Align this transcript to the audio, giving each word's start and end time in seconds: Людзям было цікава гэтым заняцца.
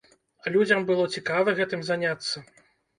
Людзям 0.55 0.87
было 0.89 1.03
цікава 1.17 1.57
гэтым 1.63 1.87
заняцца. 1.95 2.49